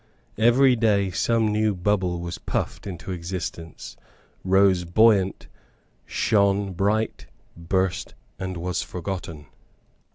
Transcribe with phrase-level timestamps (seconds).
[0.39, 3.95] Every day some new bubble was puffed into existence,
[4.43, 5.47] rose buoyant,
[6.07, 9.45] shone bright, burst, and was forgotten.